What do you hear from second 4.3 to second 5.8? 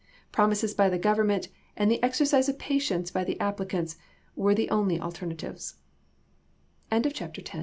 were the only alternativ